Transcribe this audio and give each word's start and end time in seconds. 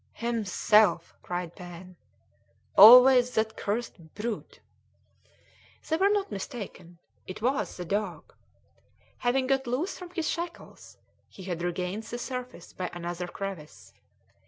"Himself!" 0.13 1.13
cried 1.21 1.55
Pen; 1.55 1.95
"always 2.75 3.35
that 3.35 3.55
cursed 3.55 4.15
brute." 4.15 4.59
They 5.87 5.95
were 5.97 6.09
not 6.09 6.31
mistaken 6.31 6.97
it 7.27 7.39
was 7.43 7.77
the 7.77 7.85
dog. 7.85 8.33
Having 9.19 9.45
got 9.45 9.67
loose 9.67 9.99
from 9.99 10.09
his 10.09 10.27
shackles, 10.27 10.97
he 11.29 11.43
had 11.43 11.61
regained 11.61 12.01
the 12.01 12.17
surface 12.17 12.73
by 12.73 12.89
another 12.95 13.27
crevice. 13.27 13.93